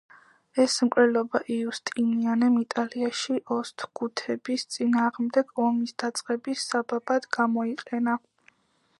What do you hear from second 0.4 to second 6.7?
ეს მკვლელობა იუსტინიანემ იტალიაში ოსტგუთების წინააღმდეგ ომის დაწყების